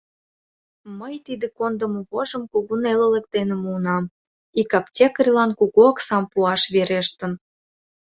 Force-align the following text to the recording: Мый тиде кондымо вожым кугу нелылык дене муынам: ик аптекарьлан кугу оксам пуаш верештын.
Мый 0.99 1.15
тиде 1.25 1.47
кондымо 1.57 2.01
вожым 2.11 2.43
кугу 2.51 2.73
нелылык 2.83 3.25
дене 3.35 3.55
муынам: 3.63 4.03
ик 4.61 4.71
аптекарьлан 4.79 5.51
кугу 5.59 5.79
оксам 5.89 6.23
пуаш 6.31 6.61
верештын. 6.73 7.31